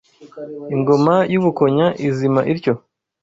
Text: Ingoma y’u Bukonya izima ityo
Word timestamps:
Ingoma 0.75 1.15
y’u 1.31 1.41
Bukonya 1.45 1.87
izima 2.07 2.41
ityo 2.53 2.73